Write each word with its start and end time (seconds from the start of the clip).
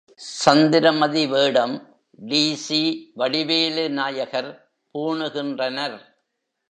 சந்திரமதி 0.35 1.23
வேடம் 1.27 1.75
டி.சி.வடிவேலு 2.19 3.85
நாயகர் 3.89 4.49
பூணுகின்றனர். 4.95 5.99